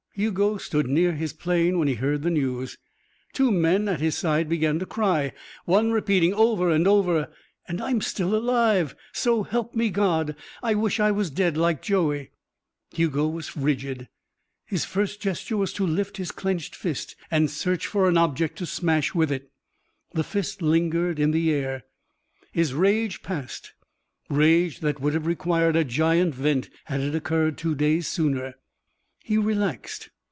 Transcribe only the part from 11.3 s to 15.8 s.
dead, like Joey." Hugo was rigid. His first gesture was